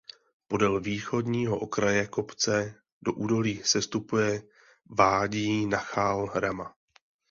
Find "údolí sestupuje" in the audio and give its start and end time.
3.13-4.43